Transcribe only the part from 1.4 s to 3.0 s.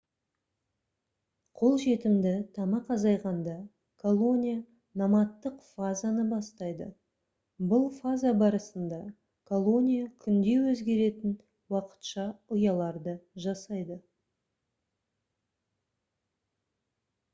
қолжетімді тамақ